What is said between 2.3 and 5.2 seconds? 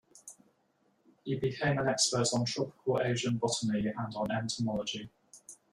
on tropical Asian botany and on entomology.